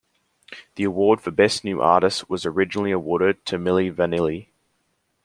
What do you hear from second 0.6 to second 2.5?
The award for Best New Artist was